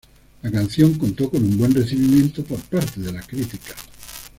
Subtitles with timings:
[0.41, 3.75] La canción contó con un buen recibimiento por parte de la crítica.